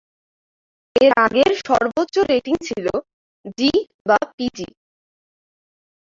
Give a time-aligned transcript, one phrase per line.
[0.95, 2.93] এর আগের সর্বোচ্চ রেটিং ছিলো
[3.57, 3.71] জি
[4.05, 4.67] বা পিজি।